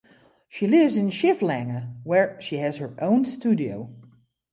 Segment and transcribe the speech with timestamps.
[0.49, 3.91] She lives in Schifflange where she has her own studio.